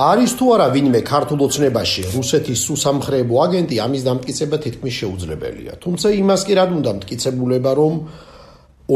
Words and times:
არის 0.00 0.32
თუ 0.40 0.46
არა 0.54 0.66
ვინმე 0.72 1.00
ქართულ 1.04 1.40
ოცნებაში 1.44 2.02
რუსეთის 2.14 2.60
სუსამხრეებო 2.68 3.36
აგენტი 3.44 3.76
ამის 3.84 4.02
დამტკიცება 4.06 4.56
თითქმის 4.64 4.94
შეუძლებელია? 5.00 5.72
თუმცა 5.84 6.08
იმას 6.20 6.42
კი 6.48 6.54
რად 6.56 6.70
უნდა 6.78 6.90
მტკიცებულება 6.98 7.72
რომ 7.80 7.94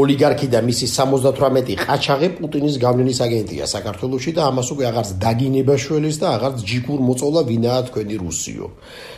ოლიგარქი 0.01 0.47
და 0.49 0.59
მისი 0.65 0.87
78 0.89 1.77
ყაჩაღი 1.85 2.29
პუტინის 2.39 2.75
გავლენის 2.81 3.19
აგენტია 3.21 3.65
საქართველოსში 3.75 4.31
და 4.33 4.41
ამას 4.49 4.67
უკვე 4.73 4.85
აღარც 4.89 5.09
დაგინება 5.21 5.75
შველის 5.85 6.17
და 6.25 6.27
აღარც 6.35 6.57
ჯიქურ 6.73 6.99
მოწოლა 7.05 7.41
ვინაა 7.53 7.81
თქვენი 7.93 8.15
რუსიო. 8.25 8.65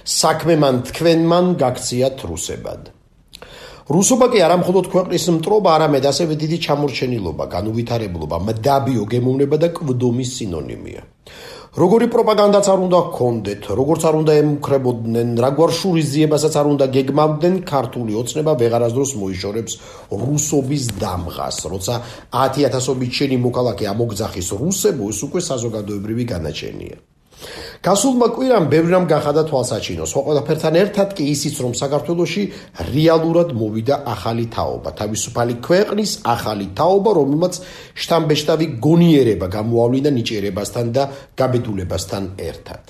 საქმე 0.04 0.54
მან 0.64 0.76
თქვენმან 0.92 1.46
გაქციათ 1.64 2.18
რუსებად 2.28 2.82
რუსობა 3.88 4.26
კი 4.28 4.40
არა 4.44 4.56
მხოლოდ 4.60 4.86
ქვეყნის 4.92 5.26
მტრობა, 5.32 5.70
არამედ 5.80 6.06
ასევე 6.12 6.34
დიდი 6.36 6.58
ჩამორჩენილობა, 6.66 7.44
განუვითარებლობა, 7.56 8.38
მდაბიო 8.48 9.04
გემოვნება 9.08 9.56
და 9.64 9.68
კვდომის 9.72 10.30
სინონიმია. 10.36 11.02
როგორი 11.78 12.08
პროპაგანდაც 12.10 12.68
არ 12.74 12.80
უნდა 12.84 13.00
გქონდეთ, 13.14 13.66
როგორც 13.78 14.02
არ 14.10 14.16
უნდა 14.18 14.34
ემუქრებოდნენ, 14.42 15.28
რაგვარ 15.46 15.72
შურიზიებასაც 15.80 16.54
არ 16.58 16.70
უნდა 16.74 16.86
გეგმავდნენ, 16.96 17.56
ქართული 17.70 18.18
ოცნება 18.18 18.56
ვეღარასდროს 18.62 19.12
მოიშორებს 19.22 19.74
რუსობის 20.10 20.84
დამღას, 20.98 21.58
როცა 21.70 21.96
10000ობით 22.34 23.12
შენი 23.22 23.38
მოქალაქე 23.46 23.86
ამოგძახის 23.94 24.50
რუსებო, 24.58 25.04
ეს 25.14 25.20
უკვე 25.30 25.40
საზოგადოებრივი 25.52 26.26
განაჩენია. 26.34 26.98
გასულმა 27.86 28.28
კვირამ 28.34 28.66
ბევრი 28.72 28.92
რამ 28.96 29.06
გახადა 29.06 29.44
თვალსაჩინო. 29.50 30.04
სხვა 30.10 30.22
ყველაფერთან 30.28 30.74
ერთად 30.82 31.10
კი 31.18 31.24
ისიც 31.30 31.56
რომ 31.62 31.74
საქართველოში 31.78 32.44
რეალურად 32.90 33.54
მოვიდა 33.54 33.96
ახალი 34.14 34.46
თაობა, 34.50 34.90
თავისუფალი 34.98 35.54
ქვეყნის 35.62 36.12
ახალი 36.26 36.68
თაობა, 36.74 37.12
რომელმაც 37.20 37.54
შთამბეჭდავი 38.02 38.66
გონიერება 38.82 39.48
გამოავლინა 39.58 40.10
ნიჭიერებასთან 40.18 40.86
და 40.96 41.04
გაბედულებასთან 41.38 42.24
ერთად. 42.50 42.84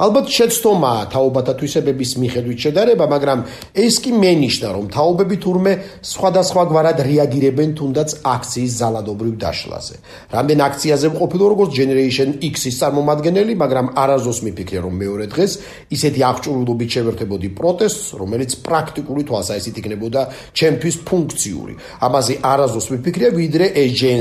ალბათ 0.00 0.26
შეცდომაა 0.32 1.02
თაობათა 1.12 1.52
თვისებების 1.60 2.10
მიხედვით 2.22 2.58
შედარება, 2.64 3.04
მაგრამ 3.14 3.38
ეს 3.76 3.94
კი 4.00 4.10
მენიშნა, 4.16 4.68
რომ 4.72 4.84
თაობები 4.96 5.36
თურმე 5.44 5.72
სხვადასხვაგვარად 6.00 6.98
რეაგირებენ 7.04 7.70
თუნდაც 7.76 8.08
აქციის 8.24 8.72
ზალადობრივ 8.80 9.34
დაშლაზე. 9.44 9.96
რამდენ 10.36 10.58
აქციაზე 10.68 11.06
მყოფილო 11.14 11.44
როგორც 11.52 11.70
Generation 11.80 12.28
X-ის 12.40 12.76
წარმომადგენელი, 12.80 13.52
მაგრამ 13.60 13.86
არაზოს 14.02 14.38
მიფიქრე, 14.46 14.78
რომ 14.86 14.94
მეორე 15.04 15.26
დღეს 15.34 15.52
ისეთი 15.96 16.20
აღჭურვილობით 16.30 16.90
შევერთებოდი 16.96 17.48
პროტესტს, 17.60 18.04
რომელიც 18.20 18.50
პრაქტიკული 18.64 19.22
თვალსაჩინით 19.28 19.76
იქნებოდა 19.80 20.20
ჩემთვის 20.56 20.96
ფუნქციური. 21.08 21.74
ამაზე 22.00 22.34
არაზოს 22.40 22.86
მიფიქრე, 22.92 23.26
ვიდრე 23.36 23.66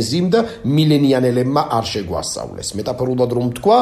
Z 0.09 0.11
და 0.33 0.39
მილენიანელებმა 0.65 1.61
არ 1.77 1.85
შეგვასწავლეს. 1.93 2.67
მეტაფორულად 2.77 3.31
რომ 3.37 3.47
თქვა, 3.57 3.77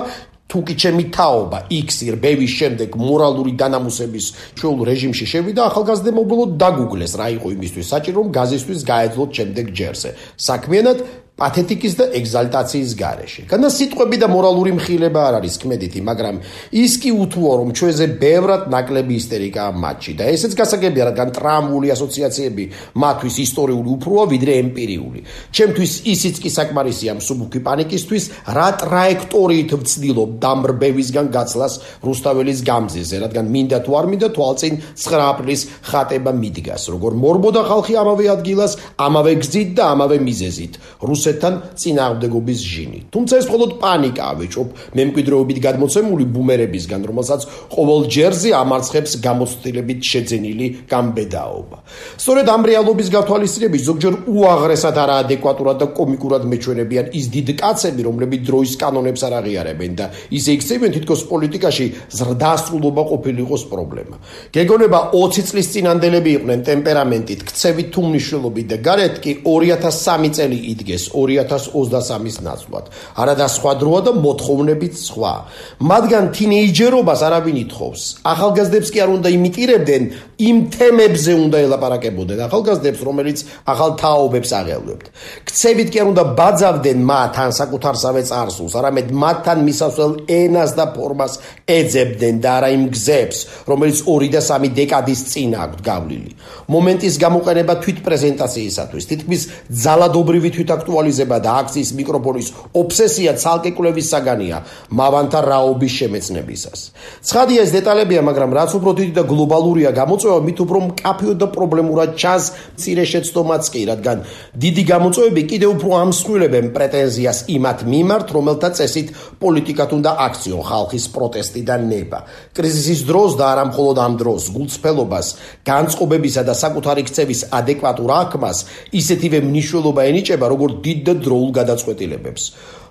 თუ 0.48 0.59
კი 0.64 0.73
ჩემი 0.81 1.03
თაობა 1.12 1.59
X-ი 1.76 2.08
რბევის 2.16 2.52
შემდეგ 2.59 2.90
მორალური 2.95 3.52
დანამუსების 3.59 4.26
ჩვეულ 4.58 4.80
რეჟიმში 4.89 5.26
შევიდა 5.31 5.62
ახალგაზრდა 5.70 6.12
მობილოდ 6.20 6.52
დაგუგლეს 6.64 7.14
რა 7.20 7.28
იყო 7.36 7.48
იმისთვის 7.58 7.89
საჭირო 7.92 8.17
რომ 8.23 8.28
გაზისთვის 8.38 8.80
გაეძლოთ 8.92 9.30
შემდეგ 9.38 9.66
ჯერზე. 9.78 10.09
საქმიანად 10.48 10.98
პათეტიკის 11.38 11.94
და 12.02 12.06
ეგზალტაციის 12.18 12.92
გარეშე. 12.98 13.42
განა 13.46 13.70
სიტყვები 13.70 14.18
და 14.18 14.28
მორალური 14.34 14.72
მხილება 14.74 15.22
არ 15.30 15.36
არის 15.38 15.56
კმედითი, 15.62 16.00
მაგრამ 16.02 16.36
ის 16.74 16.94
კი 16.98 17.10
უთუო 17.14 17.52
რომ 17.62 17.70
ჩვენზე 17.78 18.06
ბევრად 18.18 18.64
ნაკლები 18.74 19.14
ისტერიკაა 19.22 19.70
მატჩი 19.78 20.14
და 20.18 20.24
ესეც 20.34 20.54
გასაგებია, 20.58 21.04
რადგან 21.14 21.30
ტრამვული 21.38 21.88
ასოციაციები 21.94 22.64
მათთვის 22.98 23.36
ისტორიული 23.46 23.90
უფროა 23.98 24.24
ვიდრე 24.34 24.54
ემპირიული. 24.66 25.20
ჩემთვის 25.54 25.92
ისიც 26.10 26.36
კი 26.42 26.50
საკმარისია 26.58 27.12
მსუბუქი 27.22 27.60
პანიკისთვის, 27.68 28.26
რა 28.58 28.70
ტრაექტორიით 28.82 29.72
ვცდილობ 29.78 30.30
დამრბევისგან 30.42 31.28
გაცლას 31.38 31.74
რუსთაველის 32.02 32.60
გამზეზე, 32.66 33.16
რადგან 33.22 33.45
მინდა 33.45 33.78
თუ 33.86 33.92
არ 33.94 34.06
მინდა 34.10 34.28
თვალწინ 34.34 34.73
9 35.06 35.22
აპრილის 35.30 35.61
ხატება 35.86 36.32
მიდგას, 36.34 36.84
როგორ 36.98 37.11
მორბოდა 37.22 37.61
ხალხი 37.70 37.94
ამავე 38.02 38.26
ადგილას, 38.34 38.73
ამავე 38.98 39.32
გზით 39.45 39.70
და 39.78 39.84
ამავე 39.94 40.17
მიზეზით. 40.17 40.73
რუს 41.06 41.27
რუსეთთან 41.27 41.54
წინააღმდეგობის 41.76 42.60
ჟინი. 42.64 42.99
თუმცა 43.11 43.33
ეს 43.38 43.45
მხოლოდ 43.48 43.71
პანიკაა, 43.83 44.33
ვეჭობ 44.39 44.67
მემკვიდრეობით 44.98 45.58
გადმოცემული 45.67 46.26
ბუმერებისგან, 46.32 47.02
რომელსაც 47.10 47.42
ყოველ 47.76 47.99
ჯერზე 48.15 48.49
ამარცხებს 48.64 49.11
გამოცდილებით 49.27 49.99
შეძენილი 50.11 50.67
გამბედაობა. 50.87 51.77
სწორედ 52.17 52.48
ამ 52.55 52.61
რეალობის 52.71 53.08
გათვალისწინებით 53.16 53.82
ზოგჯერ 53.89 54.14
უაღრესად 54.32 54.95
არაადეკვატურად 55.04 55.77
და 55.83 55.87
კომიკურად 55.99 56.43
მეჩვენებიან 56.48 57.05
ის 57.20 57.26
დიდ 57.36 57.48
კაცები, 57.60 58.02
რომლებიც 58.08 58.42
დროის 58.48 58.73
კანონებს 58.82 59.21
არ 59.27 59.33
აღიარებენ 59.39 59.92
და 59.99 60.05
ისე 60.32 60.49
იქცევენ 60.58 60.92
თითქოს 60.95 61.21
პოლიტიკაში 61.32 61.86
ზრდასრულობა 62.17 63.04
ყოფილიყოს 63.11 63.64
პრობლემა. 63.71 64.16
გეგონება 64.55 64.99
20 65.11 65.43
წლის 65.49 65.67
წინანდელები 65.73 66.30
იყვნენ 66.37 66.60
ტემპერამენტით, 66.71 67.39
ქცევით 67.49 67.87
თუ 67.92 68.02
მნიშვნელობით 68.08 68.67
და 68.71 68.77
გარეთ 68.87 69.16
კი 69.23 69.32
2003 69.43 70.32
წელი 70.37 70.58
იდგეს 70.77 71.04
2023-ის 71.17 72.38
ნაცვლად. 72.45 72.86
არადა 73.17 73.48
სხვა 73.58 73.72
დროა 73.82 74.02
და 74.05 74.11
მოთხოვნებით 74.26 74.94
სხვა. 75.08 75.33
მათგან 75.82 76.26
თინეიჯერობას 76.38 77.22
არავინ 77.28 77.58
ითხოვს. 77.66 78.02
ახალგაზრდებს 78.33 78.89
კი 78.94 79.00
არ 79.04 79.10
უნდა 79.17 79.30
იმიტირებდნენ, 79.38 80.04
იმ 80.38 80.58
თემებზე 80.70 81.33
უნდა 81.45 81.58
ელაპარაკებოდნენ 81.66 82.39
ახალგაზრდებს, 82.48 83.00
რომელიც 83.08 83.39
ახალ 83.66 83.92
თაობებს 83.98 84.52
აღელვებთ. 84.60 85.05
ქცევით 85.48 85.89
კი 85.94 85.98
არ 86.02 86.08
უნდა 86.14 86.23
ბაძავდნენ 86.38 87.00
მათ 87.11 87.34
ან 87.42 87.52
საკუთარსავე 87.58 88.22
წარსულს, 88.30 88.73
არამედ 88.78 89.08
მათთან 89.23 89.58
მისასვლელ 89.67 90.14
ენას 90.30 90.72
და 90.78 90.86
ფორმას 90.94 91.34
ეძებდნენ 91.66 92.36
და 92.44 92.49
არა 92.58 92.70
იმ 92.78 92.84
გზებს, 92.94 93.38
რომელიც 93.66 93.98
2 94.05 94.30
და 94.30 94.42
3 94.45 94.70
დეკადის 94.78 95.22
წინ 95.32 95.52
აქვს 95.58 95.82
გავლილი. 95.89 96.32
მომენტის 96.67 97.16
გამოყენება 97.17 97.73
თვით 97.82 97.99
პრეზენტაციისათვის, 98.05 99.04
თითქმის 99.10 99.42
ძალადობრივი 99.84 100.49
თვითაქტუალ 100.58 101.07
ვიზუალიზება 101.08 101.38
და 101.40 101.52
აქციის 101.64 101.90
მიკროფონის 101.98 102.48
ობსესია 102.76 103.32
ცალკე 103.40 103.72
კვლევის 103.78 104.08
საგანია 104.12 104.58
მავანთა 104.92 105.40
რაობის 105.48 105.94
შემეცნებისას. 106.00 106.80
ცხადია 107.23 107.64
ეს 107.64 107.72
დეტალებია, 107.72 108.22
მაგრამ 108.28 108.52
რაც 108.58 108.72
უფრო 108.78 108.92
დიდი 109.00 109.14
და 109.17 109.23
გლობალურია 109.32 109.92
გამოწვევა, 109.96 110.40
მით 110.48 110.58
უფრო 110.64 110.80
მკაფიო 110.88 111.34
და 111.42 111.48
პრობლემურად 111.56 112.10
ჩანს 112.20 112.46
ცირე 112.78 113.06
შეცდომაც 113.12 113.64
კი, 113.72 113.82
რადგან 113.92 114.17
დიდი 114.58 114.84
გამოწვევები 114.92 115.42
კიდევ 115.52 115.70
უფრო 115.78 115.90
ამსხვილებენ 116.04 116.66
პრეტენზიას 116.76 117.40
იმათ 117.56 117.80
მიმართ, 117.88 118.28
რომელთა 118.38 118.70
წესით 118.78 119.08
პოლიტიკა 119.42 119.84
თუნდა 119.88 120.12
აქციო 120.28 120.60
ხალხის 120.67 121.06
პროტესტი 121.16 121.62
და 121.67 121.76
ნება. 121.78 122.20
კრიზისის 122.58 123.02
დროს 123.08 123.32
და 123.40 123.46
არა 123.54 123.64
მხოლოდ 123.72 123.98
ამ 124.08 124.14
დროს, 124.17 124.44
გულწრფელობას, 124.56 125.28
განწყობებისა 125.67 126.42
და 126.48 126.54
საკუთარი 126.58 127.04
ქცევის 127.08 127.42
ადეკვატურ 127.54 128.10
აღქმას 128.18 128.57
ისეთივე 128.92 129.40
მნიშვნელობა 129.48 130.01
ენიჭება, 130.10 130.46
როგორც 130.48 130.74
მიზეზებით 130.98 131.04
და 131.06 131.13
დროულ 131.24 131.52
გადაწყვეტილებებს. 131.54 132.44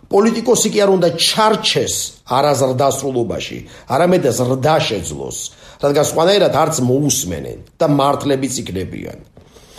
პოლიტიკოსი 0.06 0.68
კი 0.70 0.78
არ 0.82 0.90
უნდა 0.96 1.08
ჩარჩეს 1.18 1.94
არაზრდასრულობაში, 2.30 3.58
არამედ 3.90 4.24
ზრდა 4.30 4.76
შეძლოს, 4.88 5.38
რადგან 5.82 6.04
სხვანაირად 6.06 6.54
არც 6.54 6.76
მოусმენენ 6.86 7.58
და 7.78 7.86
მართლებიც 7.90 8.54
იქნებიან. 8.62 9.18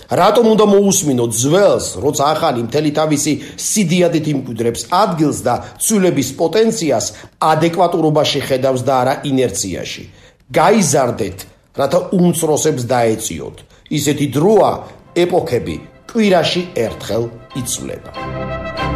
რატომ 0.07 0.45
უნდა 0.55 0.65
მოусმინო 0.71 1.25
ძველს, 1.31 1.87
როცა 1.99 2.23
ახალი 2.35 2.59
მთელი 2.67 2.91
თავისი 2.95 3.31
სიდიადით 3.59 4.25
იმკვიდრებს 4.33 4.81
ადგილს 4.91 5.39
და 5.47 5.55
ცვლილების 5.83 6.29
პოტენციას 6.39 7.05
ადეკვატურობაში 7.43 8.39
ხედავს 8.47 8.81
და 8.87 8.93
არა 9.01 9.13
ინერციაში. 9.31 10.03
გაიზარდეთ, 10.51 11.37
რათა 11.79 11.99
უმცროსებს 12.15 12.83
დაეციოთ. 12.87 13.55
ისეთი 13.91 14.27
დროა, 14.35 14.71
ეპოქები, 15.15 15.75
კვირაში 16.07 16.61
ერთხელ 16.75 17.23
იცვლება. 17.57 18.86